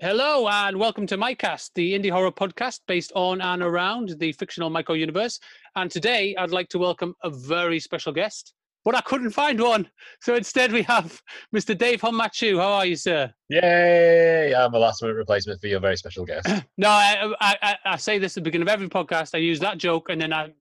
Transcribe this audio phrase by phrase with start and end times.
[0.00, 4.68] Hello and welcome to MyCast, the indie horror podcast based on and around the fictional
[4.68, 5.40] Mycho universe.
[5.74, 8.52] And today I'd like to welcome a very special guest,
[8.84, 9.88] but I couldn't find one.
[10.20, 11.22] So instead we have
[11.54, 11.76] Mr.
[11.76, 12.58] Dave Honmachu.
[12.60, 13.32] How are you, sir?
[13.48, 14.54] Yay!
[14.54, 16.46] I'm a last minute replacement for your very special guest.
[16.76, 19.30] no, I, I, I, say this at the beginning of every podcast.
[19.34, 20.52] I use that joke and then I,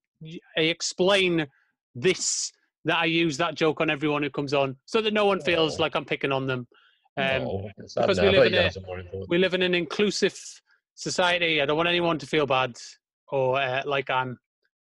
[0.57, 1.45] I explain
[1.93, 2.53] this,
[2.85, 5.77] that I use that joke on everyone who comes on so that no one feels
[5.77, 5.81] Oh.
[5.81, 6.67] like I'm picking on them.
[7.17, 9.23] Um, no, because we live in a- have some more info.
[9.29, 10.37] we live in an inclusive
[10.95, 11.61] society.
[11.61, 12.77] I don't want anyone to feel bad
[13.31, 14.37] or uh, like I'm,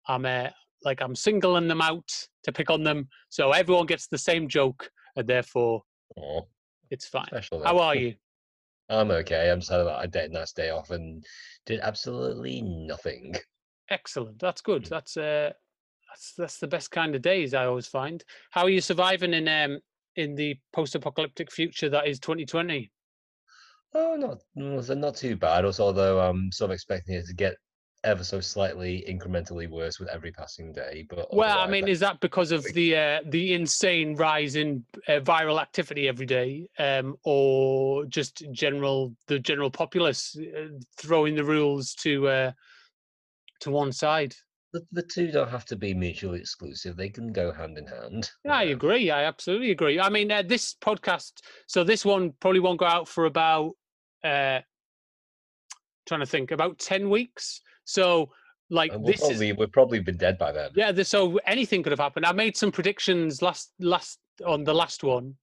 [0.06, 0.48] I'm uh,
[0.84, 2.08] like I'm singling them out
[2.44, 3.08] to pick on them.
[3.28, 5.82] So everyone gets the same joke, and therefore
[6.16, 6.40] Aw,
[6.90, 7.28] it's fine.
[7.64, 8.14] How are you?
[8.90, 9.50] I'm okay.
[9.50, 11.22] I'm just had a, dead nice day off and
[11.66, 13.34] did absolutely nothing.
[13.90, 14.38] Excellent.
[14.38, 14.84] That's good.
[14.84, 14.88] Mm.
[14.88, 15.52] That's uh,
[16.08, 18.24] that's that's the best kind of days I always find.
[18.50, 19.80] How are you surviving in um
[20.18, 22.90] in the post-apocalyptic future that is 2020?
[23.94, 25.64] Oh, not not too bad.
[25.64, 27.54] Also, although I'm sort of expecting it to get
[28.04, 31.06] ever so slightly incrementally worse with every passing day.
[31.08, 35.20] But Well, I mean, is that because of the uh, the insane rise in uh,
[35.20, 41.94] viral activity every day, um, or just general the general populace uh, throwing the rules
[41.94, 42.52] to uh,
[43.60, 44.34] to one side?
[44.72, 46.96] The, the two don't have to be mutually exclusive.
[46.96, 48.30] They can go hand in hand.
[48.44, 49.10] Yeah, I agree.
[49.10, 49.98] I absolutely agree.
[49.98, 51.32] I mean, uh, this podcast,
[51.66, 53.72] so this one probably won't go out for about
[54.24, 54.60] uh,
[56.06, 57.60] trying to think about ten weeks.
[57.84, 58.30] So,
[58.70, 60.70] like and we'll this is probably we've probably been dead by then.
[60.74, 62.26] Yeah, so anything could have happened.
[62.26, 65.34] I made some predictions last last on the last one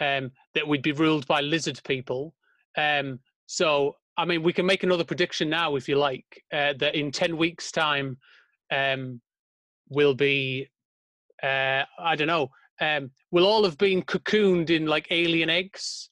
[0.00, 2.34] um, that we'd be ruled by lizard people.
[2.76, 6.44] Um, so I mean, we can make another prediction now if you like.
[6.52, 8.18] Uh, that in ten weeks' time,
[8.70, 9.20] um,
[9.88, 10.68] we'll be
[11.42, 12.50] uh, I don't know.
[12.80, 16.10] Um, we'll all have been cocooned in like alien eggs,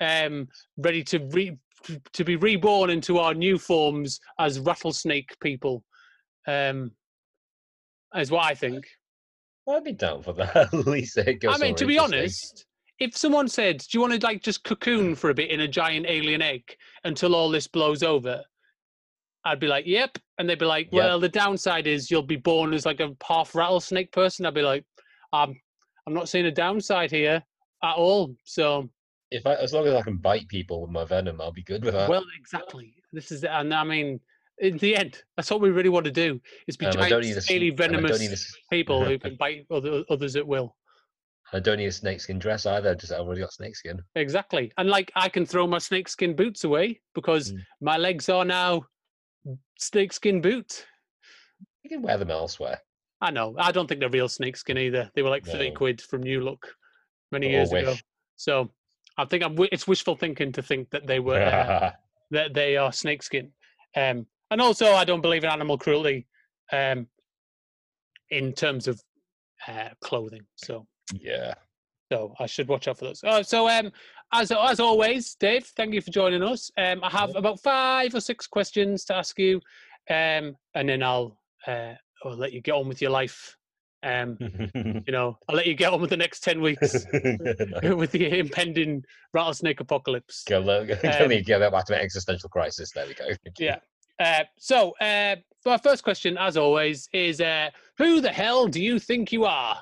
[0.00, 1.58] um, ready to re-
[2.12, 5.84] to be reborn into our new forms as rattlesnake people.
[6.46, 6.92] Um,
[8.14, 8.86] is what I think.
[9.68, 10.56] I'd be down for that.
[10.56, 11.54] At least it goes.
[11.54, 12.66] I mean, to be honest,
[12.98, 15.68] if someone said, "Do you want to like just cocoon for a bit in a
[15.68, 16.62] giant alien egg
[17.04, 18.42] until all this blows over?"
[19.44, 20.92] I'd be like, "Yep," and they'd be like, Yep.
[20.92, 24.62] "Well, the downside is you'll be born as like a half rattlesnake person." I'd be
[24.62, 24.84] like,
[25.32, 25.60] "I'm,
[26.06, 27.42] I'm not seeing a downside here
[27.82, 28.88] at all." So,
[29.30, 31.84] if I, as long as I can bite people with my venom, I'll be good
[31.84, 32.08] with that.
[32.08, 32.94] well, exactly.
[33.12, 34.20] This is, and I mean,
[34.58, 37.22] in the end, that's what we really want to do: is be Um, giant, don't
[37.22, 40.76] need a s- scaly, venomous people who can bite other, others at will.
[41.54, 42.94] I don't need a snakeskin dress either.
[42.94, 44.00] Just I've already got snakeskin.
[44.14, 44.72] Exactly.
[44.78, 47.58] And like I can throw my snakeskin boots away because Mm.
[47.82, 48.86] my legs are now
[49.78, 50.84] snakeskin boots.
[51.82, 52.80] You can wear them elsewhere.
[53.20, 53.54] I know.
[53.58, 55.10] I don't think they're real snakeskin either.
[55.14, 55.76] They were like 30 No.
[55.76, 56.74] quid from New Look
[57.30, 57.94] many Or years ago.
[58.36, 58.70] So
[59.16, 61.92] I think I'm, it's wishful thinking to think that they were uh,
[62.30, 63.52] that they are snakeskin.
[63.96, 66.26] Um, and also, I don't believe in animal cruelty
[66.72, 67.06] um,
[68.30, 69.00] in terms of
[69.68, 70.42] uh, clothing.
[70.56, 71.54] So yeah.
[72.10, 73.22] So I should watch out for those.
[73.24, 73.90] Uh, so um,
[74.32, 76.70] as as always, Dave, thank you for joining us.
[76.78, 79.56] Um, I have about five or six questions to ask you,
[80.10, 81.94] um, and then I'll uh,
[82.24, 83.56] I'll let you get on with your life.
[84.02, 84.36] Um,
[84.74, 89.04] you know, I'll let you get on with the next ten weeks with the impending
[89.32, 90.44] rattlesnake apocalypse.
[90.48, 92.90] Go, lo- go, Um, back to my existential crisis.
[92.92, 93.28] There we go.
[93.58, 93.78] Yeah.
[94.18, 98.98] Uh, so uh, my first question, as always, is uh, who the hell do you
[98.98, 99.76] think you are?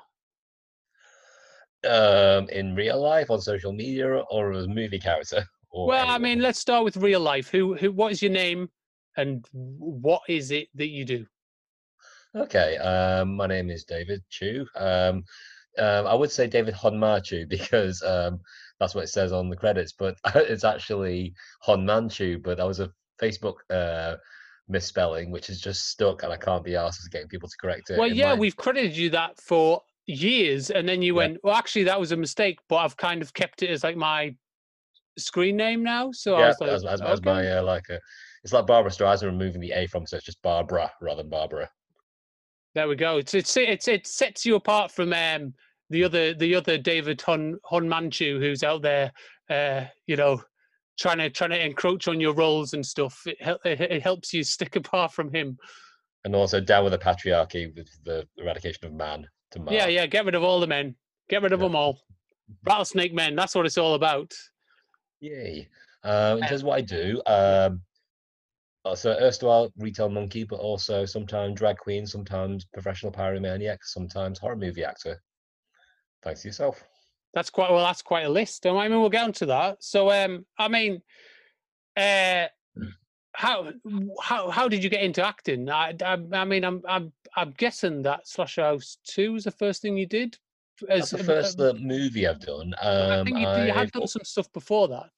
[1.89, 5.45] Um, in real life, on social media, or a movie character?
[5.73, 7.49] Or Well, I mean, let's start with real life.
[7.49, 7.93] Who who?
[7.93, 8.69] What is your name,
[9.17, 11.25] and what is it that you do?
[12.35, 14.67] Okay, um, my name is David Chu.
[14.75, 15.23] Um,
[15.79, 18.41] um, I would say David Honmachu because um,
[18.79, 22.43] that's what it says on the credits, but it's actually Honmanchu.
[22.43, 22.91] But that was a
[23.23, 24.17] Facebook uh,
[24.69, 27.99] misspelling, which is just stuck, and I can't be asked getting people to correct it.
[27.99, 31.19] Well, yeah, might- we've credited you that for years, and then you Yeah.
[31.19, 33.97] went, "Well, actually, that was a mistake," but I've kind of kept it as like
[33.97, 34.35] my
[35.19, 36.13] screen name now.
[36.13, 37.99] So I yeah, was like, as, as, as my uh, like a,
[38.43, 41.71] it's like Barbra Streisand removing the A from, so it's just Barbra rather than Barbara.
[42.75, 43.19] There we go.
[43.19, 45.55] It's it's it's it sets you apart from um
[45.91, 49.13] the other the other David Hun Hun Manchu who's out there,
[49.51, 50.43] uh, you know,
[50.99, 53.21] trying to trying to encroach on your roles and stuff.
[53.27, 55.59] It, it, it helps you stick apart from him.
[56.25, 59.75] And also down with the patriarchy with the eradication of man to man.
[59.75, 60.07] Yeah, yeah.
[60.07, 60.95] Get rid of all the men.
[61.29, 61.67] Get rid of Yeah.
[61.67, 62.01] them all.
[62.65, 63.37] Rattlesnake men.
[63.37, 64.33] That's what it's all about.
[65.21, 65.69] Yay.
[66.03, 67.83] Um, in terms of what I do, um,
[68.85, 74.57] uh, so erstwhile retail monkey, but also sometimes drag queen, sometimes professional pyromaniac, sometimes horror
[74.57, 75.23] movie actor.
[76.23, 76.83] Thanks to yourself.
[77.35, 77.85] That's quite well.
[77.85, 78.67] That's quite a list.
[78.67, 79.85] I mean, we'll get onto that.
[79.85, 81.03] So, um, I mean,
[81.97, 82.47] uh,
[83.33, 83.73] how
[84.23, 85.69] how how did you get into acting?
[85.71, 89.83] I, I, I mean, I'm I'm I'm guessing that Slasher House Two was the first
[89.83, 90.37] thing you did.
[90.89, 92.75] That's the first uh, movie I've done.
[92.81, 95.11] Um, I think you, you had done some stuff before that.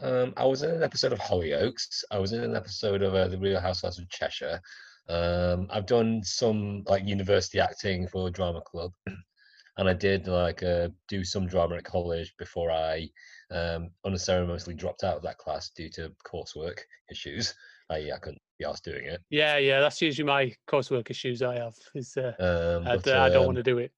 [0.00, 2.04] Um, I was in an episode of Hollyoaks.
[2.10, 4.60] I was in an episode of uh, The Real Housewives of Cheshire.
[5.08, 8.92] Um, I've done some like university acting for a drama club,
[9.78, 13.08] and I did like uh, do some drama at college before I
[13.50, 16.80] um, unceremoniously dropped out of that class due to coursework
[17.10, 17.54] issues.
[17.90, 19.20] I, I couldn't be asked doing it.
[19.30, 21.42] Yeah, yeah, that's usually my coursework issues.
[21.42, 23.92] I have is uh, um, but, I, I don't want to um, do it.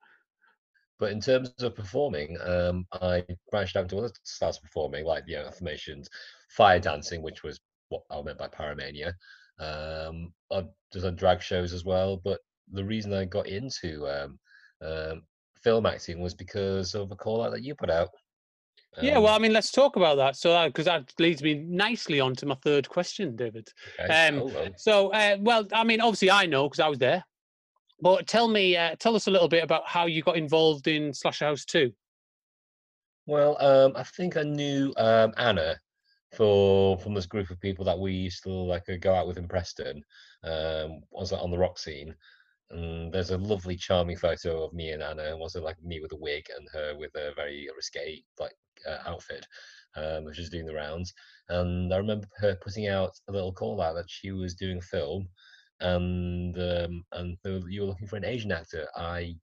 [0.98, 5.24] But in terms of performing, um, I branched out into other styles of performing, like
[5.24, 6.08] the you know, affirmations,
[6.50, 7.58] fire dancing, which was
[7.88, 9.14] what I meant by pyromania.
[9.58, 12.18] Um, I've done drag shows as well.
[12.22, 14.38] But the reason I got into um,
[14.82, 15.22] um,
[15.62, 18.10] film acting was because of a call out that you put out.
[19.00, 20.36] Yeah, well, I um mean, let's talk about that.
[20.36, 23.68] So, because that, that, leads me nicely on to my third question, David.
[24.00, 24.28] Okay.
[24.28, 24.68] Um, oh, well.
[24.76, 27.24] So, uh, well, I mean, obviously, I know because I was there.
[28.02, 31.12] But tell me, uh, tell us a little bit about how you got involved in
[31.12, 31.92] Slasherhouse 2.
[33.26, 35.76] Well, um, I think I knew um, Anna
[36.32, 39.36] for from this group of people that we used to like uh, go out with
[39.36, 40.02] in Preston.
[40.42, 42.14] Um, was on the rock scene,
[42.70, 45.36] and there's a lovely, charming photo of me and Anna.
[45.36, 48.54] Was it like me with a wig and her with a very risque like
[48.88, 49.46] uh, outfit,
[49.96, 51.12] um, which is doing the rounds.
[51.48, 54.82] And I remember her putting out a little call out that she was doing a
[54.82, 55.28] film
[55.80, 58.86] and um, and you were looking for an Asian actor.
[58.96, 59.36] I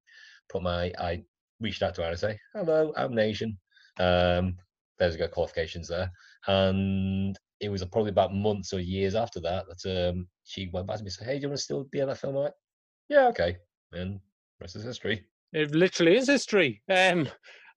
[0.50, 1.24] put my I
[1.60, 3.58] reached out to her and say, "Hello, I'm Asian."
[4.00, 4.56] Um,
[5.00, 6.12] there's got qualifications there,
[6.48, 10.98] and it was probably about months or years after that that um, she went back
[10.98, 12.44] to me and said, "Hey, do you want to still be in that film?" I'm
[12.44, 12.54] like,
[13.10, 13.58] "Yeah, okay."
[13.92, 14.20] And
[14.60, 15.26] rest is history.
[15.54, 16.82] It literally is history.
[16.90, 17.30] Um,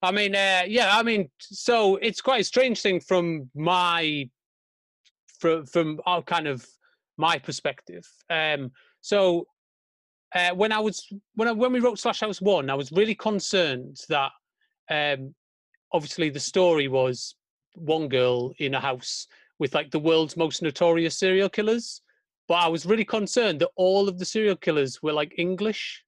[0.02, 4.28] I mean, uh, yeah, I mean, so it's quite a strange thing from my
[5.38, 6.66] from from our kind of
[7.16, 8.06] my perspective.
[8.28, 9.46] Um, so
[10.34, 13.14] uh, when I was when I, when we wrote Slash House One, I was really
[13.14, 14.32] concerned that
[14.90, 15.34] um,
[15.92, 17.34] obviously the story was
[17.74, 19.26] one girl in a house
[19.58, 22.00] with like the world's most notorious serial killers,
[22.50, 26.02] but I was really concerned that all of the serial killers were like English.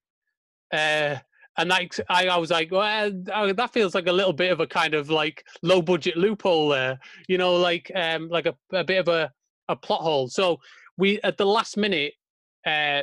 [0.73, 1.15] Uh,
[1.57, 4.95] and I, I was like, well, that feels like a little bit of a kind
[4.95, 6.99] of like low budget loophole there,
[7.29, 9.31] you know, like um, like a, a bit of a,
[9.69, 10.27] a plot hole.
[10.27, 10.59] So
[10.99, 12.15] we at the last minute,
[12.67, 13.03] uh,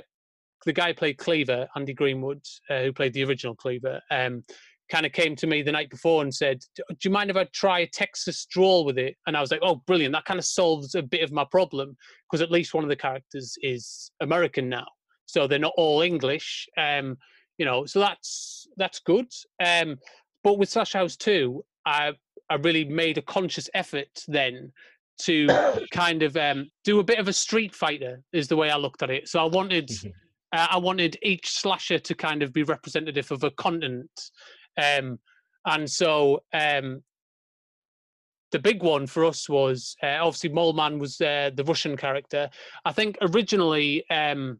[0.66, 4.44] the guy played Cleaver, Andy Greenwood, uh, who played the original Cleaver, um,
[4.90, 7.46] kind of came to me the night before and said, "Do you mind if I
[7.46, 10.14] try a Texas drawl with it?" And I was like, "Oh, brilliant!
[10.14, 11.96] That kind of solves a bit of my problem
[12.30, 14.88] because at least one of the characters is American now,
[15.26, 17.18] so they're not all English." Um,
[17.58, 19.28] you know, so that's that's good.
[19.64, 19.98] Um,
[20.44, 22.14] but with Slash House Two, I
[22.50, 24.72] I really made a conscious effort then
[25.20, 25.48] to
[25.92, 29.04] kind of um, do a bit of a street fighter is the way I looked
[29.04, 29.28] at it.
[29.28, 30.10] So I wanted mm-hmm.
[30.54, 34.10] uh, I wanted each slasher to kind of be representative of a continent,
[34.80, 35.20] um,
[35.66, 37.04] and so um,
[38.52, 42.50] the big one for us was uh, obviously Mole Man was uh, the Russian character.
[42.86, 44.60] I think originally um,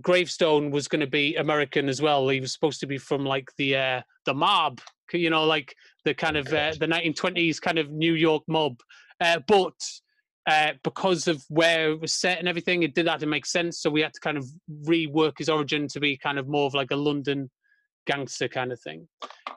[0.00, 2.28] Gravestone was going to be American as well.
[2.28, 4.80] He was supposed to be from like the uh, the mob,
[5.12, 8.80] you know, like the kind of uh, the 1920s kind of New York mob.
[9.20, 9.74] Uh, but
[10.46, 13.80] uh, because of where it was set and everything, it did have to make sense.
[13.80, 14.46] So we had to kind of
[14.84, 17.50] rework his origin to be kind of more of like a London
[18.08, 19.06] gangster kind of thing.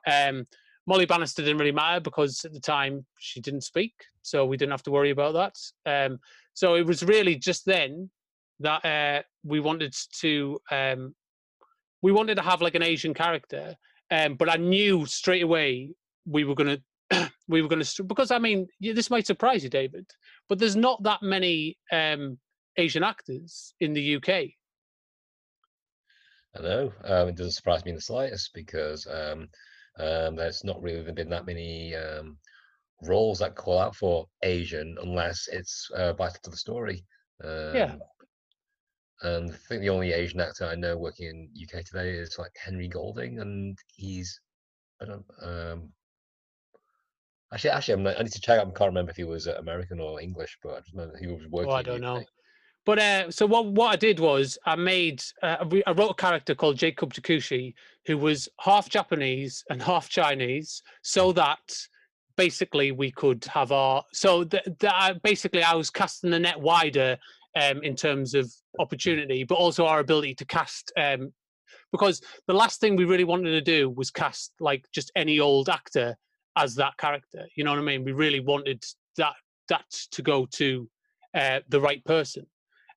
[0.05, 0.45] Um,
[0.85, 4.71] Molly Bannister didn't really matter because at the time she didn't speak, so we didn't
[4.71, 5.55] have to worry about that.
[5.85, 6.19] Um,
[6.53, 8.09] so it was really just then
[8.59, 11.15] that uh, we wanted to um,
[12.01, 13.75] we wanted to have like an Asian character,
[14.11, 15.91] um, but I knew straight away
[16.25, 16.81] we were to
[17.47, 20.09] we were to because I mean this might surprise you, David,
[20.49, 22.37] but there's not that many um,
[22.77, 24.51] Asian actors in the UK.
[26.57, 29.47] I know um, it doesn't surprise me in the slightest because um,
[29.99, 32.37] um, there's not really been that many um,
[33.03, 37.05] roles that call out for Asian unless it's uh, vital to the story.
[37.43, 37.93] yeah.
[37.93, 38.01] Um,
[39.23, 42.51] and I think the only Asian actor I know working in UK today is like
[42.57, 44.39] Henry Golding, and he's
[45.01, 45.93] I don't um,
[47.53, 48.59] Actually, actually, I'm not, I need to check.
[48.59, 51.27] I can't remember if he was uh, American or English, but I just remember he
[51.27, 51.71] was working.
[51.71, 52.23] Oh, I don't know.
[52.85, 53.67] But uh, so what?
[53.67, 57.73] What I did was I made uh, I wrote a character called Jacob Takushi,
[58.05, 61.59] who was half Japanese and half Chinese, so that
[62.37, 67.17] basically we could have our so that the, basically I was casting the net wider
[67.55, 70.91] um, in terms of opportunity, but also our ability to cast.
[70.97, 71.33] Um,
[71.91, 75.69] because the last thing we really wanted to do was cast like just any old
[75.69, 76.15] actor
[76.57, 77.45] as that character.
[77.55, 78.03] You know what I mean?
[78.03, 78.83] We really wanted
[79.17, 79.33] that
[79.69, 80.89] that to go to
[81.35, 82.45] uh, the right person.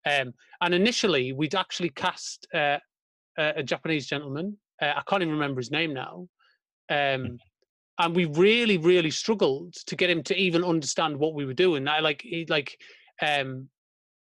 [0.07, 2.79] Um, and initially, we'd actually cast uh,
[3.39, 4.57] a, a Japanese gentleman.
[4.81, 6.29] Uh, I can't even remember his name now.
[6.91, 7.39] Um,
[7.99, 11.87] and we really, really struggled to get him to even understand what we were doing.
[11.87, 12.77] I like, he like,
[13.23, 13.69] um,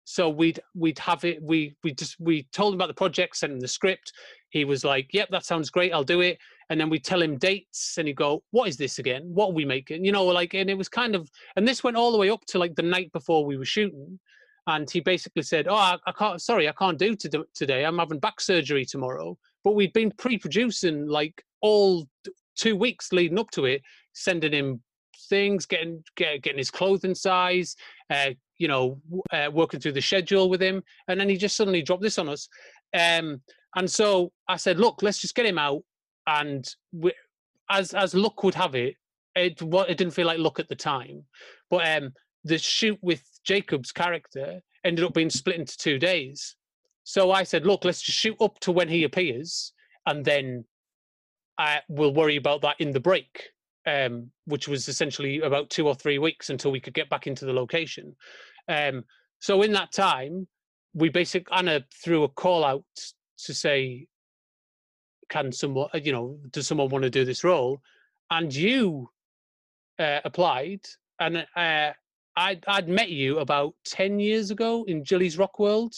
[0.04, 1.40] so we'd we'd have it.
[1.42, 4.12] We we just we told him about the project, sent him the script.
[4.50, 5.92] He was like, "Yep, that sounds great.
[5.92, 6.38] I'll do it."
[6.70, 9.22] And then we tell him dates, and he'd go, "What is this again?
[9.32, 11.96] What are we making?" You know, like, and it was kind of, and this went
[11.96, 14.18] all the way up to like the night before we were shooting
[14.66, 16.40] and he basically said, "Oh, I, I can't.
[16.40, 17.84] Sorry, I can't do to today.
[17.84, 22.08] I'm having back surgery tomorrow." But we'd been pre-producing like all
[22.56, 24.82] two weeks leading up to it, sending him
[25.28, 27.76] things, getting get, getting his clothing size,
[28.10, 29.00] uh, you know,
[29.32, 32.28] uh, working through the schedule with him, and then he just suddenly dropped this on
[32.28, 32.48] us.
[32.94, 33.40] Um,
[33.74, 35.82] and so I said, "Look, let's just get him out."
[36.26, 37.12] And we,
[37.68, 38.94] as as luck would have it,
[39.34, 41.24] it what it didn't feel like luck at the time,
[41.68, 42.12] but um,
[42.44, 46.56] the shoot with Jacob's character ended up being split into two days.
[47.04, 49.72] So I said, look, let's just shoot up to when he appears,
[50.06, 50.64] and then
[51.58, 53.50] I will worry about that in the break,
[53.86, 57.44] um, which was essentially about two or three weeks until we could get back into
[57.44, 58.14] the location.
[58.68, 59.04] Um,
[59.40, 60.46] so in that time,
[60.94, 62.84] we basically Anna threw a call out
[63.44, 64.06] to say,
[65.28, 67.80] "Can someone, you know, does someone want to do this role?"
[68.30, 69.10] And you
[69.98, 70.80] uh, applied,
[71.18, 71.92] and uh,
[72.36, 75.94] I'd, I'd met you about 10 years ago in Jilly's Rock World.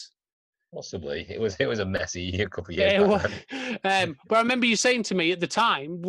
[0.73, 1.25] Possibly.
[1.29, 2.93] It was it was a messy a couple of years.
[2.93, 6.03] Yeah, um, but I remember you saying to me at the time,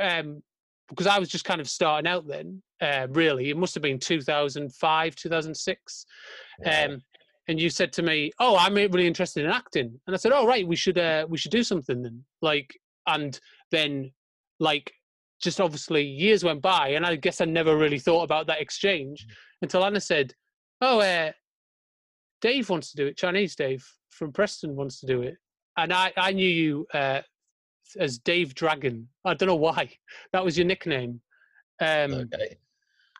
[0.00, 0.42] um,
[0.88, 3.98] because I was just kind of starting out then, uh, really, it must have been
[3.98, 6.06] 2005, 2006.
[6.62, 6.84] Yeah.
[6.84, 7.02] Um,
[7.48, 10.46] and you said to me, "Oh, I'm really interested in acting," and I said, "Oh,
[10.46, 13.38] right, we should uh, we should do something then." Like, and
[13.70, 14.12] then
[14.58, 14.92] like
[15.40, 19.26] just obviously years went by, and I guess I never really thought about that exchange.
[19.26, 20.34] Mm-hmm until Anna said,
[20.80, 21.32] "Oh, uh,
[22.40, 23.16] Dave wants to do it.
[23.16, 25.36] Chinese Dave from Preston wants to do it."
[25.76, 27.20] And I, I knew you uh,
[27.98, 29.08] as Dave Dragon.
[29.24, 29.90] I don't know why
[30.32, 31.20] that was your nickname.
[31.80, 32.56] Um, okay.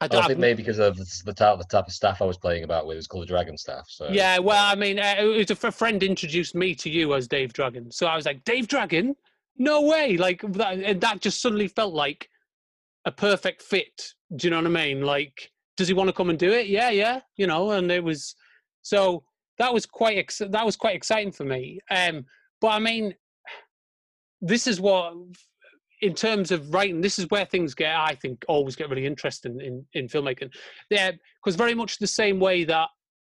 [0.02, 2.38] I, don't, I think maybe because of the type, the type of staff I was
[2.38, 3.84] playing about with was called the Dragon staff.
[3.86, 7.28] So yeah, well, I mean, uh, it was a friend introduced me to you as
[7.28, 9.14] Dave Dragon, so I was like, Dave Dragon,
[9.61, 10.17] no way!
[10.17, 12.29] Like that, that just suddenly felt like
[13.05, 14.14] a perfect fit.
[14.35, 15.02] Do you know what I mean?
[15.02, 16.67] Like does he want to come and do it?
[16.67, 18.35] Yeah, yeah, you know, and it was
[18.83, 19.23] so
[19.59, 21.81] that was quite ex- that was quite exciting for me.
[21.90, 22.26] Um,
[22.61, 23.14] but I mean,
[24.43, 25.14] this is what
[26.02, 29.61] in terms of writing, this is where things get, I think, always get really interesting
[29.61, 30.52] in, in filmmaking.
[30.90, 31.12] Yeah,
[31.43, 32.88] because very much the same way that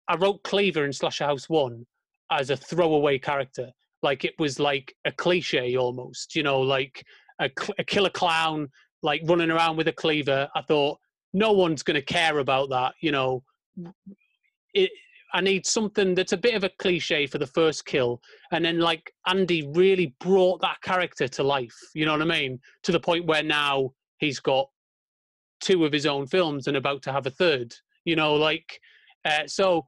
[0.08, 1.84] I wrote Cleaver in Slasher House 1
[2.30, 3.70] as a throwaway character.
[4.02, 7.04] Like it was like a cliche almost, you know, like
[7.40, 8.68] a, a killer clown,
[9.02, 10.48] like running around with a cleaver.
[10.54, 10.98] I thought
[11.32, 12.94] no one's going to care about that.
[13.00, 13.42] You know,
[14.74, 14.90] it,
[15.32, 18.20] I need something that's a bit of a cliche for the first kill,
[18.52, 21.76] and then like Andy really brought that character to life.
[21.94, 22.60] You know what I mean?
[22.84, 24.68] To the point where now he's got
[25.60, 27.74] two of his own films and about to have a third.
[28.04, 28.78] You know, like
[29.24, 29.84] uh, so.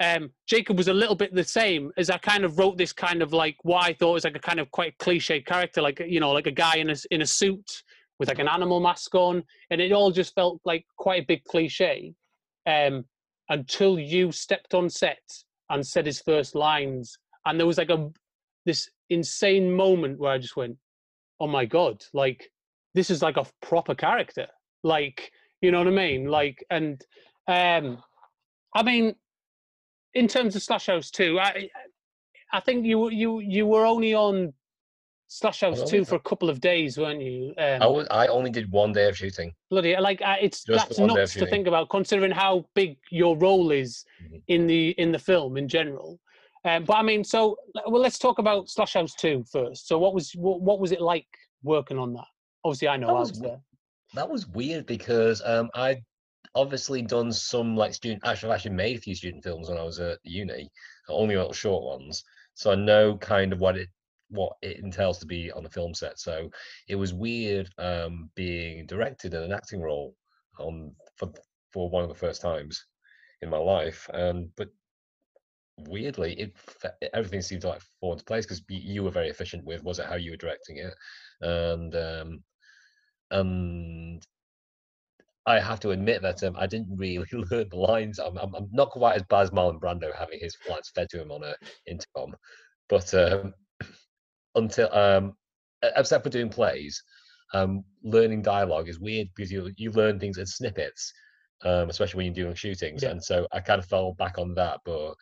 [0.00, 3.22] Um, Jacob was a little bit the same as I kind of wrote this kind
[3.22, 6.20] of like what I thought was like a kind of quite cliche character, like you
[6.20, 7.82] know, like a guy in a in a suit
[8.18, 11.44] with like an animal mask on, and it all just felt like quite a big
[11.44, 12.12] cliche.
[12.66, 13.04] Um,
[13.50, 15.20] until you stepped on set
[15.70, 18.10] and said his first lines, and there was like a
[18.64, 20.76] this insane moment where I just went,
[21.40, 22.50] "Oh my god!" Like
[22.94, 24.48] this is like a proper character.
[24.82, 26.26] Like you know what I mean?
[26.26, 27.00] Like and
[27.46, 28.02] um,
[28.74, 29.14] I mean,
[30.14, 31.68] in terms of Slash House Two, I
[32.52, 34.52] I think you you you were only on
[35.28, 37.54] Slash House two for a couple of days, weren't you?
[37.58, 38.06] Um, I was.
[38.10, 39.52] I only did one day of shooting.
[39.70, 43.72] Bloody like uh, it's Just that's nuts to think about, considering how big your role
[43.72, 44.36] is mm-hmm.
[44.48, 46.20] in the in the film in general.
[46.64, 47.56] Um, but I mean, so
[47.86, 49.88] well, let's talk about Slash House two first.
[49.88, 51.26] So, what was what, what was it like
[51.62, 52.26] working on that?
[52.64, 53.60] Obviously, I know that I was, was there.
[54.14, 56.02] That was weird because um, I'd
[56.54, 58.22] obviously done some like student.
[58.24, 60.70] Actually, I've actually made a few student films when I was at uni,
[61.08, 62.24] only little short ones.
[62.54, 63.88] So I know kind of what it
[64.30, 66.18] what it entails to be on a film set.
[66.18, 66.50] So
[66.88, 70.14] it was weird um, being directed in an acting role
[70.58, 71.30] on for
[71.72, 72.86] for one of the first times
[73.42, 74.08] in my life.
[74.12, 74.68] Um, but
[75.78, 76.52] weirdly, it
[77.12, 80.06] everything seemed to like fall into place because you were very efficient with was it
[80.06, 80.94] how you were directing it,
[81.40, 82.42] and um,
[83.30, 84.24] and
[85.46, 88.18] I have to admit that um, I didn't really learn the lines.
[88.18, 91.22] I'm, I'm, I'm, not quite as bad as Marlon Brando having his lines fed to
[91.22, 91.54] him on a
[91.86, 92.34] intercom,
[92.88, 93.54] but um,
[94.56, 95.34] until um,
[95.96, 97.02] except for doing plays,
[97.54, 101.12] um, learning dialogue is weird because you you learn things in snippets.
[101.64, 103.02] um, especially when you're doing shootings.
[103.02, 103.10] Yeah.
[103.10, 104.80] And so I kind of fell back on that.
[104.84, 105.14] But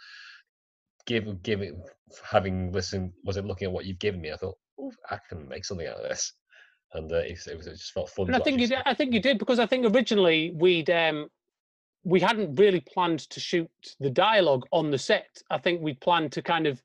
[1.07, 1.83] given given
[2.31, 4.33] having listened, was it looking at what you've given me?
[4.33, 6.33] I thought, "Ooh, I can make something out of this,
[6.95, 8.27] and uh, it, it was it just felt fun.
[8.27, 11.29] And I think you did, I think you did because I think originally we'd um,
[12.05, 13.71] we hadn't really planned to shoot
[14.01, 15.43] the dialogue on the set.
[15.51, 16.83] I think we planned to kind of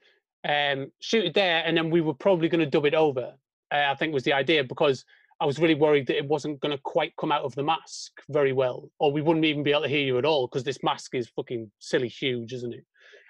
[0.48, 3.34] um, shoot it there, and then we were probably going to dub it over.
[3.72, 5.04] Uh, I think was the idea because
[5.40, 8.12] I was really worried that it wasn't going to quite come out of the mask
[8.30, 10.82] very well, or we wouldn't even be able to hear you at all because this
[10.84, 12.86] mask is fucking silly huge, isn't it?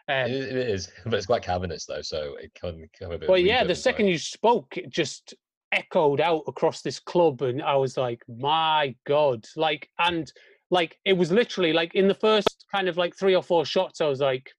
[0.09, 3.29] Um, It, it is, but it's quite cavernous though, so it can come a bit.
[3.29, 5.33] Well, yeah, the second you spoke, it just
[5.77, 10.31] echoed out across this club, and I was like, "My God!" Like, and
[10.71, 14.01] like it was literally like in the first kind of like three or four shots,
[14.01, 14.51] I was like,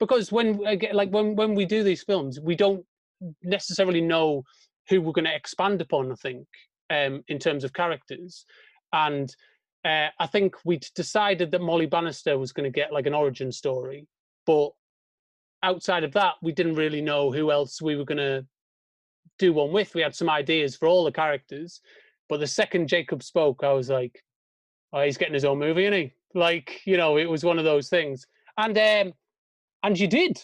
[0.00, 0.58] because when
[0.92, 2.84] like when when we do these films, we don't
[3.42, 4.44] necessarily know
[4.88, 6.12] who we're going to expand upon.
[6.12, 6.46] I think
[6.90, 8.44] um, in terms of characters,
[8.92, 9.34] and
[9.84, 13.52] uh, I think we'd decided that Molly Bannister was going to get like an origin
[13.52, 14.06] story,
[14.46, 14.70] but
[15.62, 18.46] outside of that, we didn't really know who else we were going to
[19.38, 19.94] do one with.
[19.94, 21.80] We had some ideas for all the characters,
[22.28, 24.22] but the second Jacob spoke, I was like,
[24.92, 27.64] "Oh, he's getting his own movie, isn't he?" Like, you know, it was one of
[27.64, 28.26] those things,
[28.56, 29.14] and um,
[29.82, 30.42] and you did.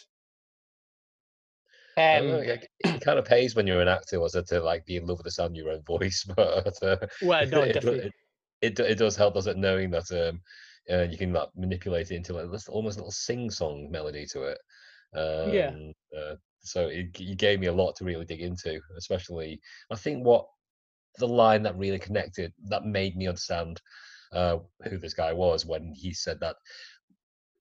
[1.97, 4.85] Um, know, it, it kind of pays when you're an actor, was it, to like
[4.85, 6.25] be in love with the sound of your own voice?
[6.37, 8.11] But uh, well, no, it, definitely.
[8.61, 10.41] it, it, it does help, does it, knowing that um,
[10.91, 14.59] uh, you can like manipulate it into like this almost little sing-song melody to it.
[15.15, 15.73] Um, Yeah.
[16.17, 20.47] Uh, so it, gave me a lot to really dig into, especially I think what
[21.19, 23.81] the line that really connected, that made me understand
[24.33, 26.57] uh, who this guy was when he said that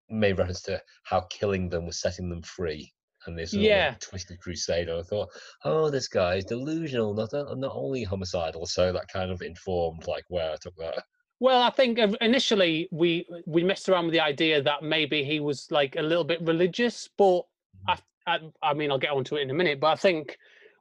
[0.09, 2.93] made reference to how killing them was setting them free.
[3.25, 3.95] And this Yeah.
[4.01, 4.89] twisted crusade.
[4.89, 5.29] And I thought,
[5.63, 8.65] oh, this guy is delusional, not not only homicidal.
[8.65, 11.05] So that kind of informed like where I took that.
[11.43, 15.67] Well, I think initially we we messed around with the idea that maybe he was
[15.71, 17.41] like a little bit religious, but
[17.85, 19.81] I, I, I mean, I'll get onto it in a minute.
[19.81, 20.37] But I think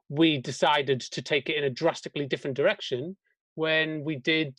[0.07, 3.17] we decided to take it in a drastically different direction
[3.55, 4.57] when we did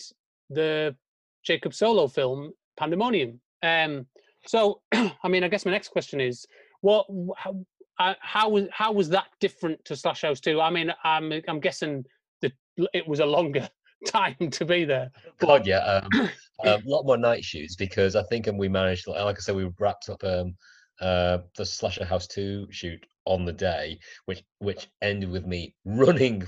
[0.50, 0.94] the
[1.42, 3.40] Jacob Solo film Pandemonium.
[3.62, 4.04] Um,
[4.46, 6.44] so, I mean, I guess my next question is,
[6.82, 7.06] what,
[7.38, 7.64] how,
[7.98, 10.60] uh, how was how was that different to Slash House Two?
[10.60, 12.04] I mean, I'm I'm guessing
[12.42, 12.52] that
[12.92, 13.70] it was a longer
[14.12, 15.10] time to be there.
[15.38, 15.78] God, yeah,
[16.14, 16.28] um,
[16.64, 19.70] a lot more night shoots because I think, and we managed, like I said, we
[19.78, 20.54] wrapped up um,
[21.00, 26.46] uh, the Slasher House Two shoot on the day, which which ended with me running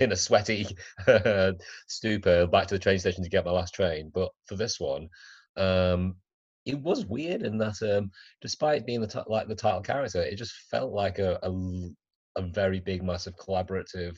[0.00, 0.66] in a sweaty
[1.88, 4.10] stupor back to the train station to get my last train.
[4.12, 5.08] But for this one,
[5.56, 6.16] um,
[6.64, 8.10] it was weird in that, um,
[8.42, 11.38] despite being the ti- like the title character, it just felt like a
[12.36, 14.16] a very big, massive collaborative.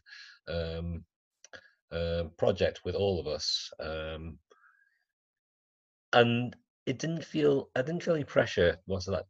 [0.48, 1.04] Um,
[1.92, 3.70] um, project with all of us.
[3.80, 4.38] Um,
[6.12, 6.54] and
[6.86, 9.26] it didn't feel, I didn't feel any pressure most of that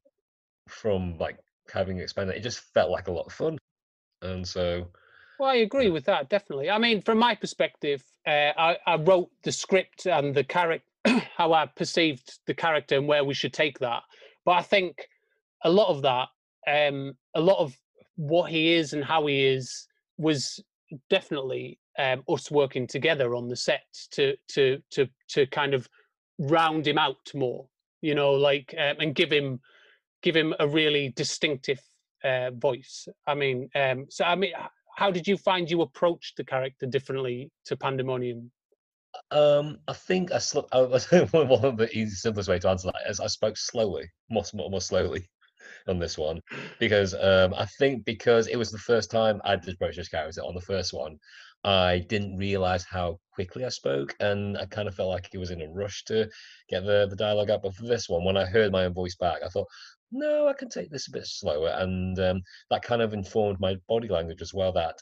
[0.69, 1.39] from like
[1.73, 2.37] having expanded.
[2.37, 3.59] It just felt like a lot of fun.
[4.23, 4.87] And so,
[5.39, 6.71] Well, I agree with that definitely.
[6.71, 10.85] I mean, from my perspective, uh, I, I wrote the script and the character,
[11.37, 14.03] how I perceived the character and where we should take that.
[14.45, 15.09] But I think
[15.65, 16.29] a lot of that,
[16.67, 17.77] um, a lot of
[18.17, 20.61] what he is and how he is, was
[21.11, 25.89] definitely um, us working together on the set to to to to kind of
[26.39, 27.67] round him out more.
[28.01, 29.61] You know, like um, and give him
[30.23, 31.81] give him a really distinctive
[32.25, 33.09] uh, voice.
[33.27, 34.53] I mean, um, so I mean,
[34.97, 38.51] how did you find you approached the character differently to Pandemonium?
[39.31, 40.81] um, I think I, sl- I
[41.31, 44.71] one of the easy, simplest way to answer that is I spoke slowly, more, more,
[44.71, 45.29] more slowly
[45.87, 46.41] on this one
[46.79, 50.41] because um, I think because it was the first time I did approach this character
[50.43, 51.19] on the first one,
[51.65, 55.51] I didn't realize how quickly I spoke, and I kind of felt like it was
[55.51, 56.29] in a rush to
[56.69, 57.63] get the the dialogue out.
[57.63, 59.69] But for this one, when I heard my own voice back, I thought,
[60.13, 63.77] no, I can take this a bit slower, and um, that kind of informed my
[63.89, 64.73] body language as well.
[64.73, 64.97] That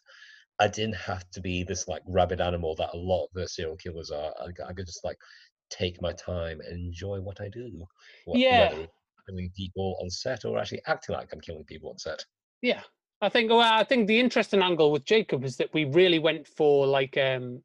[0.59, 3.77] I didn't have to be this like rabid animal that a lot of the serial
[3.77, 4.35] killers are.
[4.67, 5.19] I could just like
[5.71, 7.87] take my time and enjoy what I do.
[8.27, 8.87] wh- Yeah.
[9.29, 12.25] Killing people on set or actually acting like I'm killing people on set.
[12.63, 12.83] Yeah,
[13.21, 13.51] I think.
[13.51, 17.17] Well, I think the interesting angle with Jacob is that we really went for like
[17.17, 17.63] um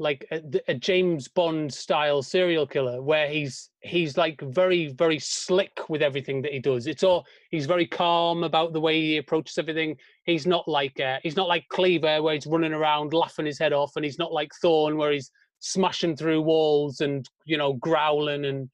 [0.00, 5.88] like a, a James Bond style serial killer, where he's he's like very very slick
[5.88, 6.86] with everything that he does.
[6.86, 9.96] It's all he's very calm about the way he approaches everything.
[10.24, 13.72] He's not like uh, he's not like Cleaver, where he's running around laughing his head
[13.74, 15.30] off, and he's not like Thorn, where he's
[15.60, 18.70] smashing through walls and you know growling and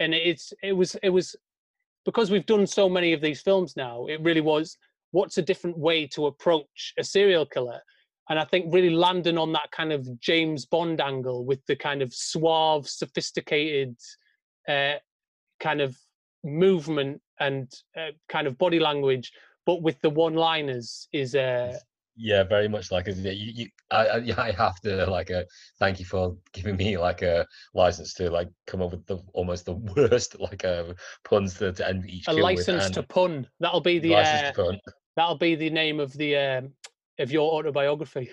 [0.00, 1.36] and it's it was it was
[2.06, 4.06] because we've done so many of these films now.
[4.06, 4.78] It really was
[5.16, 7.80] what's a different way to approach a serial killer?
[8.28, 12.02] And I think really landing on that kind of James Bond angle with the kind
[12.02, 13.96] of suave, sophisticated
[14.68, 14.94] uh,
[15.58, 15.96] kind of
[16.44, 19.32] movement and uh, kind of body language,
[19.64, 21.78] but with the one-liners is uh,
[22.16, 25.44] yeah, very much like you, you I, I have to like a uh,
[25.78, 29.66] thank you for giving me like a license to like come up with the almost
[29.66, 33.46] the worst like uh, puns to, to end each a license to pun.
[33.60, 34.52] That'll be the uh,
[35.16, 36.72] that'll be the name of the um,
[37.18, 38.30] of your autobiography.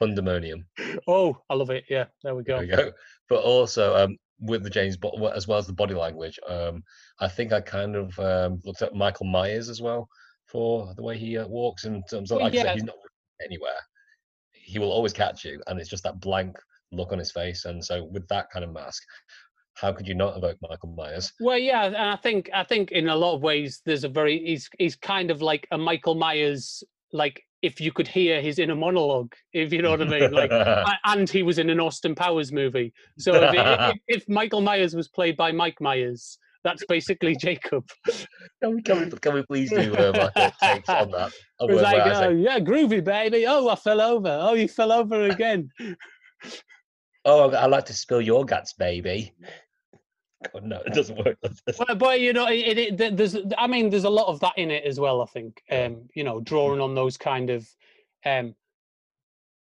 [0.00, 0.64] Fundemonium.
[1.06, 1.84] Oh, I love it.
[1.88, 2.58] Yeah, there we go.
[2.58, 2.92] There we go.
[3.28, 4.96] But also um, with the James,
[5.34, 6.82] as well as the body language, um,
[7.20, 10.08] I think I kind of um, looked at Michael Myers as well
[10.46, 12.74] for the way he uh, walks in terms of like yeah.
[12.74, 12.96] he's not
[13.44, 13.78] anywhere.
[14.52, 16.56] He will always catch you, and it's just that blank
[16.90, 17.64] look on his face.
[17.64, 19.02] And so, with that kind of mask,
[19.74, 21.32] how could you not evoke Michael Myers?
[21.40, 24.38] Well, yeah, and I think I think in a lot of ways there's a very
[24.44, 26.82] he's he's kind of like a Michael Myers
[27.12, 30.50] like if you could hear his inner monologue, if you know what I mean, like,
[31.04, 32.92] and he was in an Austin Powers movie.
[33.18, 37.88] So if, if, if Michael Myers was played by Mike Myers, that's basically Jacob.
[38.60, 41.32] Can we, can we, can we please do um, like takes on that?
[41.60, 43.46] It was like, oh, yeah, groovy, baby.
[43.46, 44.38] Oh, I fell over.
[44.40, 45.70] Oh, you fell over again.
[47.24, 49.32] Oh, I like to spill your guts, baby.
[50.52, 51.38] God, no, it doesn't work.
[51.42, 54.70] well, but you know, it, it, there's, I mean, there's a lot of that in
[54.70, 55.22] it as well.
[55.22, 57.68] I think, um, you know, drawing on those kind of,
[58.24, 58.54] um,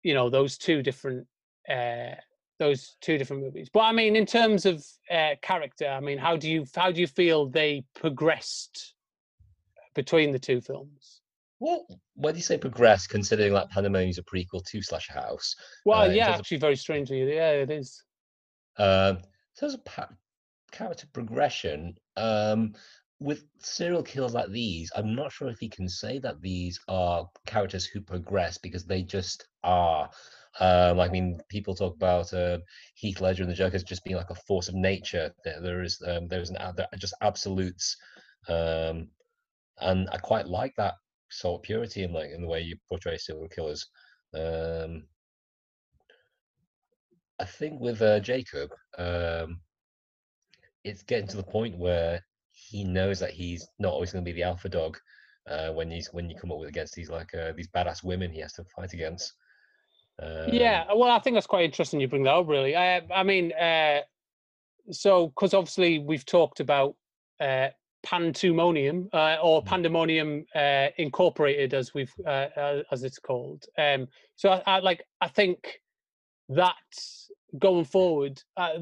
[0.01, 1.27] you know, those two different
[1.69, 2.15] uh,
[2.59, 3.69] those two different movies.
[3.71, 7.01] But I mean, in terms of uh, character, I mean, how do you how do
[7.01, 8.93] you feel they progressed
[9.95, 11.21] between the two films?
[11.63, 15.55] Well, when you say progress, considering like Pandemonium is a prequel to Slash House.
[15.85, 18.03] Well, uh, yeah, actually, of, very strangely, yeah, it is.
[18.77, 19.19] Um,
[19.53, 20.09] so as a pa-
[20.73, 22.73] character progression, um,
[23.21, 27.29] with serial killers like these, I'm not sure if you can say that these are
[27.45, 30.09] characters who progress because they just are.
[30.59, 32.57] Um, I mean, people talk about uh,
[32.95, 35.33] Heath Ledger and the Joker as just being like a force of nature.
[35.45, 37.95] There, there is um, there is an there just absolutes,
[38.49, 39.07] um,
[39.79, 40.95] and I quite like that
[41.41, 43.87] of purity in like in the way you portray serial killers.
[44.33, 45.03] Um,
[47.39, 49.59] I think with uh, Jacob, um,
[50.83, 54.35] it's getting to the point where he knows that he's not always going to be
[54.35, 54.97] the alpha dog
[55.49, 58.31] uh, when he's when you come up with against these like uh, these badass women
[58.31, 59.33] he has to fight against.
[60.21, 62.47] Um, yeah, well, I think that's quite interesting you bring that up.
[62.47, 64.01] Really, I, I mean, uh,
[64.91, 66.95] so because obviously we've talked about
[67.39, 67.69] uh,
[68.03, 69.65] Pandemonium uh, or mm.
[69.65, 73.65] Pandemonium uh, Incorporated, as we've uh, uh, as it's called.
[73.77, 75.79] Um, so I, I, like I think
[76.49, 76.75] that
[77.59, 78.79] going forward, uh,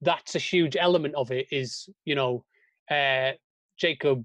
[0.00, 1.46] that's a huge element of it.
[1.50, 2.44] Is you know
[2.90, 3.32] uh,
[3.78, 4.24] Jacob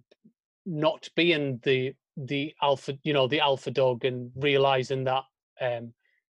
[0.65, 5.23] not being the the alpha, you know, the alpha dog, and realizing that
[5.62, 5.93] um,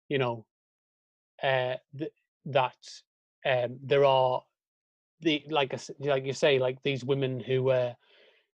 [0.10, 0.46] you know
[1.44, 2.12] uh, th-
[2.46, 2.78] that
[3.46, 4.42] um, there are
[5.22, 7.96] the like like you say like these women who were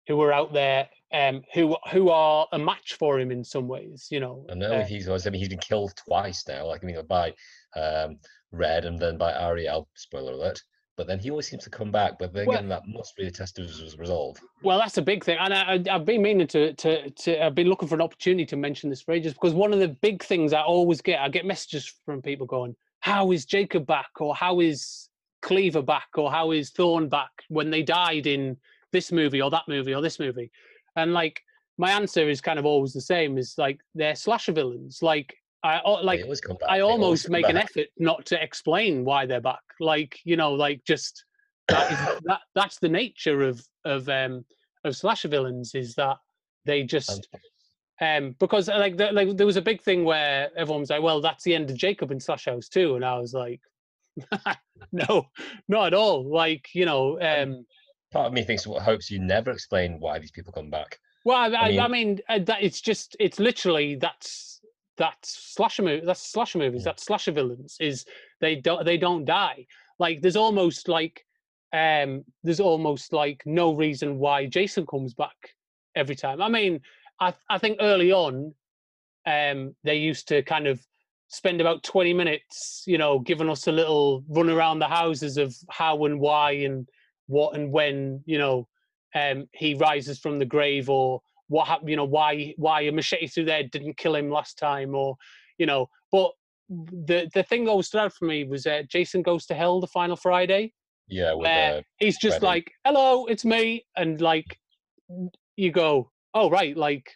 [0.07, 4.07] who were out there um, who who are a match for him in some ways
[4.11, 6.83] you know I know uh, he's always I mean he's been killed twice now like
[6.83, 7.33] I mean by
[7.75, 8.17] um,
[8.51, 10.61] Red and then by Ariel spoiler alert
[10.99, 12.19] but then he always seems to come back.
[12.19, 14.37] But then well, again, that must be a test of his resolve.
[14.63, 17.69] Well, that's a big thing, and I, have been meaning to, to to I've been
[17.69, 20.51] looking for an opportunity to mention this for ages because one of the big things
[20.51, 24.59] I always get, I get messages from people going, "How is Jacob back?" or "How
[24.59, 25.07] is
[25.49, 28.55] Cleaver back?" or "How is Thorn back?" when they died in
[28.91, 30.51] this movie or that movie or this movie,
[30.95, 31.41] and like
[31.77, 35.01] my answer is kind of always the same: is like they're slasher villains.
[35.01, 36.21] Like I like
[36.67, 39.63] I almost make an effort not to explain why they're back.
[39.79, 41.25] Like you know, like just
[41.67, 44.45] that is that that's the nature of of um
[44.85, 46.17] of slasher villains is that
[46.65, 47.27] they just
[48.01, 51.19] um because like the, like there was a big thing where everyone was like, well,
[51.21, 53.59] that's the end of Jacob in Slash House too, and I was like,
[54.91, 55.27] no,
[55.67, 56.29] not at all.
[56.29, 57.65] Like you know, um
[58.11, 60.99] part of me thinks what hopes you never explain why these people come back.
[61.25, 64.49] Well, I, I mean, I mean uh, that it's just it's literally that's
[64.99, 68.05] that's slasher movie that's slasher movies that's slasher villains is
[68.41, 69.65] they don't they don't die
[69.97, 71.25] like there's almost like
[71.73, 75.55] um there's almost like no reason why jason comes back
[75.95, 76.81] every time i mean
[77.21, 78.53] i i think early on
[79.25, 80.85] um they used to kind of
[81.29, 85.55] spend about 20 minutes you know giving us a little run around the houses of
[85.69, 86.89] how and why and
[87.27, 88.67] what and when you know
[89.15, 93.27] um he rises from the grave or what happened, you know, why why a machete
[93.27, 95.15] through there didn't kill him last time, or
[95.57, 95.89] you know.
[96.11, 96.31] But
[96.69, 99.81] the the thing that always stood out for me was uh, Jason Goes to Hell
[99.81, 100.71] the final Friday.
[101.07, 104.59] Yeah, with, uh, he's just like, "Hello, it's me," and like
[105.57, 107.11] you go, "Oh right," like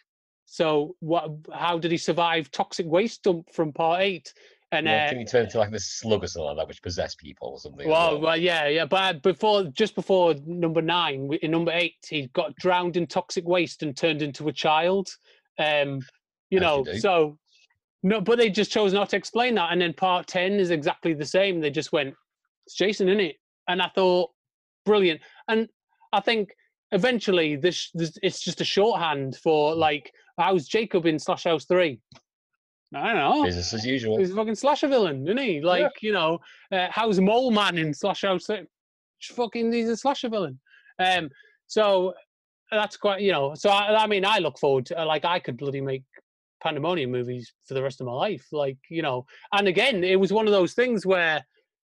[0.46, 1.30] so what?
[1.52, 4.32] How did he survive toxic waste dump from part eight?
[4.72, 6.82] And Yeah, uh, can you turn into like this slug or something like that, which
[6.82, 7.88] possess people or something?
[7.88, 8.20] well, well?
[8.20, 8.84] well, yeah, yeah.
[8.84, 13.82] But before, just before number nine, in number eight, he got drowned in toxic waste
[13.82, 15.08] and turned into a child.
[15.58, 16.00] Um,
[16.50, 16.98] you As you know, do.
[16.98, 17.38] so
[18.02, 19.72] no, but they just chose not to explain that.
[19.72, 21.60] And then part ten is exactly the same.
[21.60, 22.14] They just went,
[22.66, 23.36] "It's Jason, in it,"
[23.68, 24.30] and I thought,
[24.84, 25.20] brilliant.
[25.48, 25.68] And
[26.12, 26.54] I think
[26.92, 32.00] eventually this, this it's just a shorthand for like, how's Jacob in Slash House Three?
[32.94, 33.44] I don't know.
[33.44, 34.18] Business as usual.
[34.18, 35.60] He's a fucking slasher villain, isn't he?
[35.60, 36.38] Like, you know,
[36.70, 38.48] uh, how's Mole Man in Slash House?
[39.20, 40.60] Fucking, he's a slasher villain.
[40.98, 41.28] Um,
[41.66, 42.14] so
[42.70, 43.54] that's quite, you know.
[43.54, 46.04] So I, I mean, I look forward to like I could bloody make
[46.62, 49.26] pandemonium movies for the rest of my life, like you know.
[49.52, 51.44] And again, it was one of those things where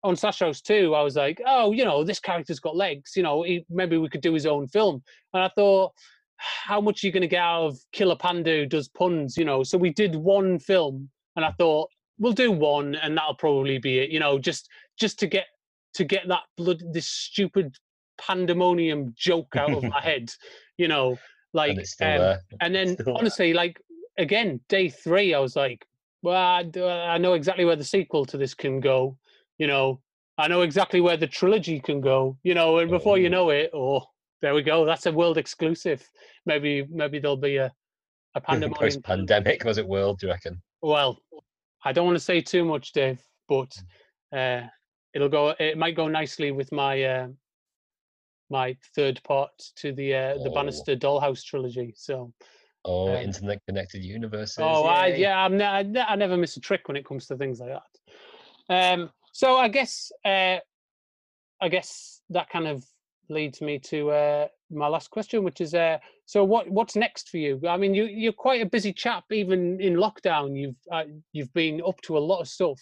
[0.05, 3.13] on Slash too, I was like, oh, you know, this character's got legs.
[3.17, 5.03] You know, he, maybe we could do his own film.
[5.33, 5.93] And I thought,
[6.37, 9.37] how much are you going to get out of Killer Panda who does puns?
[9.37, 11.89] You know, so we did one film, and I thought
[12.19, 14.11] we'll do one, and that'll probably be it.
[14.11, 15.47] You know, just just to get
[15.95, 17.75] to get that blood, this stupid
[18.21, 20.31] pandemonium joke out of my head.
[20.77, 21.17] You know,
[21.55, 23.15] like and um, and then Still there.
[23.17, 23.81] honestly, like
[24.19, 25.87] again, day three, I was like,
[26.23, 26.37] well,
[26.77, 29.17] I know exactly where the sequel to this can go.
[29.59, 30.01] You know,
[30.39, 32.37] I know exactly where the trilogy can go.
[32.43, 33.31] You know, and before you Oh.
[33.31, 34.03] know it, oh,
[34.43, 34.85] there we go.
[34.85, 36.09] That's a world exclusive.
[36.47, 37.73] Maybe, maybe there'll be a
[38.37, 38.81] a pandemonium.
[38.81, 40.19] Post-pandemic, was it world?
[40.19, 40.61] Do you reckon?
[40.83, 41.21] Well,
[41.85, 43.71] I don't want to say too much, Dave, but
[44.33, 44.65] Mm.
[44.65, 44.69] uh,
[45.15, 45.51] it'll go.
[45.61, 47.29] It might go nicely with my uh,
[48.51, 50.55] my third part to the uh, the Oh.
[50.55, 51.95] Bannister Dollhouse trilogy.
[51.97, 52.33] So.
[52.87, 54.59] Oh, Um, internet-connected universes.
[54.59, 57.71] Oh, I, yeah, I'm, I never miss a trick when it comes to things like
[57.71, 58.95] that.
[59.01, 60.59] Um, so I guess, uh,
[61.61, 62.85] I guess that kind of
[63.29, 67.39] leads me to uh, my last question, which is, uh, so what what's next for
[67.39, 67.61] you?
[67.69, 70.57] I mean, you you're quite a busy chap, even in lockdown.
[70.57, 72.81] You've uh, you've been up to a lot of stuff.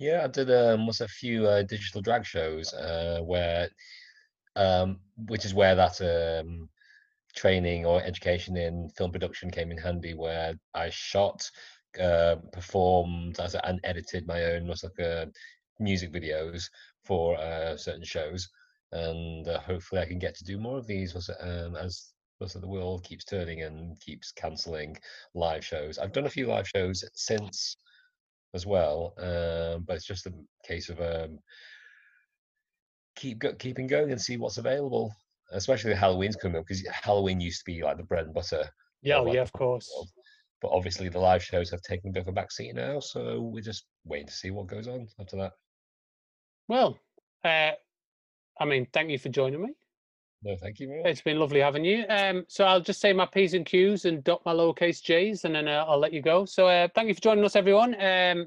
[0.00, 3.68] Yeah, I did um was a few uh, digital drag shows uh where
[4.56, 4.98] um
[5.28, 6.68] which is where that um
[7.36, 11.48] training or education in film production came in handy where I shot
[12.00, 15.26] uh performed as and edited my own was like uh,
[15.78, 16.68] music videos
[17.04, 18.48] for uh, certain shows
[18.92, 22.12] and uh, hopefully I can get to do more of these was um as
[22.52, 24.96] the world keeps turning and keeps cancelling
[25.34, 25.98] live shows.
[25.98, 27.76] I've done a few live shows since
[28.54, 29.14] as well.
[29.18, 30.32] Um, but it's just a
[30.66, 31.38] case of um,
[33.16, 35.12] keep go- keeping going and see what's available.
[35.52, 38.64] Especially Halloween's coming up because Halloween used to be like the bread and butter.
[39.02, 39.90] Yeah, oh, like yeah, of course.
[40.64, 43.42] But obviously the live shows have taken a bit of a back seat now, so
[43.42, 45.52] we're just waiting to see what goes on after that.
[46.68, 46.98] Well,
[47.44, 47.72] uh,
[48.58, 49.74] I mean, thank you for joining me.
[50.42, 51.02] No, thank you.
[51.04, 52.06] It's been lovely having you.
[52.08, 55.54] Um, so I'll just say my P's and Q's and dot my lowercase j's, and
[55.54, 56.46] then uh, I'll let you go.
[56.46, 57.94] So uh, thank you for joining us, everyone.
[58.00, 58.46] Um,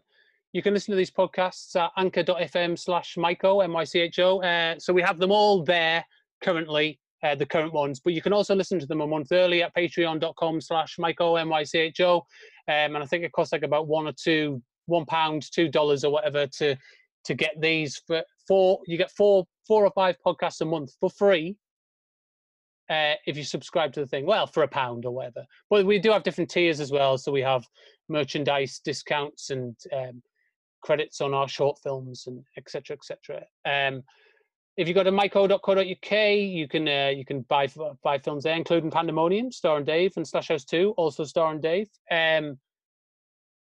[0.53, 4.41] you can listen to these podcasts at anchor.fm slash Mycho, M-Y-C-H-O.
[4.41, 6.03] Uh, so we have them all there
[6.41, 9.63] currently, uh, the current ones, but you can also listen to them a month early
[9.63, 12.15] at patreon.com slash Mycho, M-Y-C-H-O.
[12.17, 12.23] Um,
[12.67, 16.11] and I think it costs like about one or two, one pound, two dollars or
[16.11, 16.75] whatever to
[17.25, 18.79] to get these for four.
[18.85, 21.57] You get four, four or five podcasts a month for free
[22.89, 24.25] uh, if you subscribe to the thing.
[24.25, 25.45] Well, for a pound or whatever.
[25.69, 27.17] But we do have different tiers as well.
[27.17, 27.65] So we have
[28.09, 30.21] merchandise discounts and um,
[30.81, 32.95] credits on our short films and etc.
[32.95, 33.43] etc.
[33.65, 34.03] Um,
[34.77, 37.67] if you go to mycho.co.uk, you can uh, you can buy
[38.03, 41.89] buy films there, including Pandemonium, starring Dave, and Slash House Two, also starring Dave.
[42.11, 42.59] Um,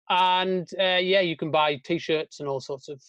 [0.08, 3.02] and uh, yeah, you can buy T-shirts and all sorts of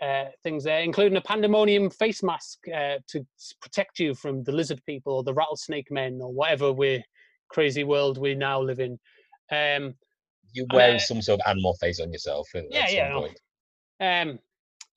[0.00, 3.26] uh, things there, including a pandemonium face mask uh, to
[3.60, 7.04] protect you from the lizard people or the rattlesnake men or whatever we
[7.50, 8.92] crazy world we now live in.
[9.50, 9.94] Um,
[10.52, 13.30] You Uh, wearing some sort of animal face on yourself at, yeah, some yeah,
[14.00, 14.30] no.
[14.30, 14.38] um,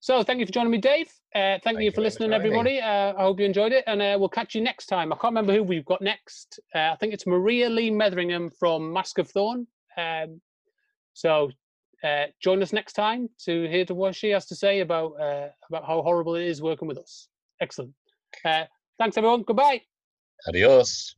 [0.01, 1.07] so thank you for joining me, Dave.
[1.33, 2.57] Uh, thank, Thank you for listening, for having me.
[2.57, 2.81] everybody.
[2.81, 5.13] Uh, I hope you enjoyed it, and uh, we'll catch you next time.
[5.13, 6.59] I can't remember who we've got next.
[6.75, 9.65] Uh, I think it's Maria Lee Metheringham from Mask of Thorn.
[9.95, 10.41] Um,
[11.13, 11.51] so
[12.03, 15.49] uh, join us next time to hear to what she has to say about uh,
[15.69, 17.29] about how horrible it is working with us.
[17.61, 17.93] Excellent.
[18.43, 18.63] Uh,
[18.97, 19.43] thanks, everyone.
[19.43, 19.81] Goodbye.
[20.47, 21.15] Adios.